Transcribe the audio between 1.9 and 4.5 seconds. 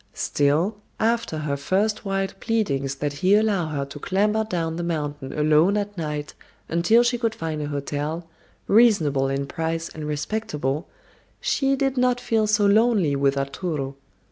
wild pleadings that he allow her to clamber